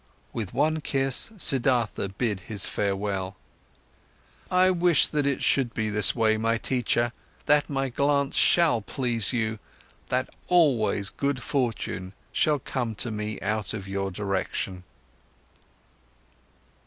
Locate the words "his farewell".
2.39-3.35